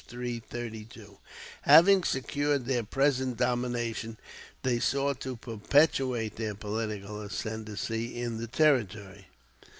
]Having 1.61 2.03
secured 2.05 2.65
their 2.65 2.81
present 2.81 3.37
domination, 3.37 4.17
they 4.63 4.79
sought 4.79 5.19
to 5.19 5.35
perpetuate 5.35 6.37
their 6.37 6.55
political 6.55 7.21
ascendency 7.21 8.19
in 8.19 8.37
the 8.39 8.47
Territory. 8.47 9.27